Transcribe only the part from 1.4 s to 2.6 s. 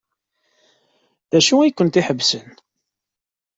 ay kent-iḥebsen?